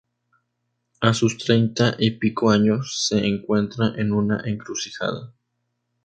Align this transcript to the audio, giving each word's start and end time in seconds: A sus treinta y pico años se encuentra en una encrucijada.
A 1.03 1.13
sus 1.13 1.37
treinta 1.37 1.93
y 1.99 2.17
pico 2.17 2.49
años 2.49 3.05
se 3.07 3.23
encuentra 3.23 3.91
en 3.97 4.13
una 4.13 4.41
encrucijada. 4.47 5.31